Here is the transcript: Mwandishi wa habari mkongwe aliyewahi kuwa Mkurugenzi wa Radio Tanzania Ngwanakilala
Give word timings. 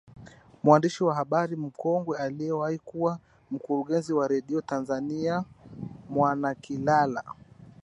Mwandishi 0.63 1.03
wa 1.03 1.15
habari 1.15 1.55
mkongwe 1.55 2.17
aliyewahi 2.17 2.77
kuwa 2.79 3.19
Mkurugenzi 3.51 4.13
wa 4.13 4.27
Radio 4.27 4.61
Tanzania 4.61 5.43
Ngwanakilala 6.11 7.23